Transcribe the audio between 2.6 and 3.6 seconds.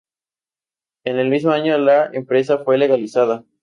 fue legalizada.